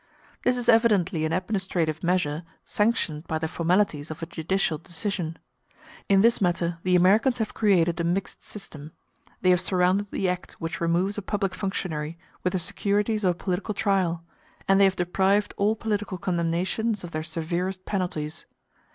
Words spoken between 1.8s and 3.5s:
measure sanctioned by the